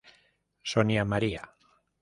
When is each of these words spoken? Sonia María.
Sonia 0.63 1.05
María. 1.05 1.43